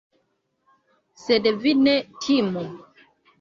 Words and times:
Sed 1.25 1.49
vi 1.67 1.75
ne 1.83 1.93
timu! 2.25 2.65